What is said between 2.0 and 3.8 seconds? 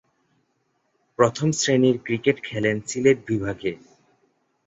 Cricket খেলেন সিলেট বিভাগে।